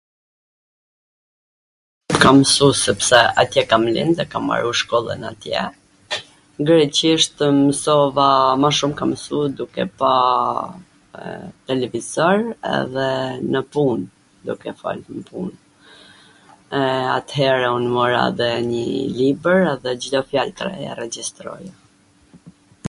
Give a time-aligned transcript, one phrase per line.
[2.07, 5.61] [shqipen] e kam msu sepse atje kam lind, e kam maru shkollwn atje,
[6.67, 10.13] Greqisht msova, kam mwsuar mw shum kam msu duke pa
[11.67, 12.37] televizor,
[12.77, 13.09] edhe
[13.51, 13.99] nw pun,
[14.47, 15.49] duke fol nw pun.
[17.17, 18.87] At-here un mora edhe nji
[19.19, 21.73] libwr edhe Cdo fjal tw re e regjistroja.